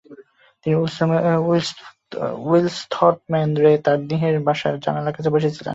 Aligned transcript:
তিনি 0.65 0.75
উল্সথর্প 2.45 3.19
ম্যানরে 3.33 3.71
তার 3.85 3.99
নিহের 4.09 4.35
বাসার 4.47 4.73
জানালার 4.85 5.15
কাছে 5.17 5.29
বসে 5.35 5.49
ছিলেন। 5.49 5.69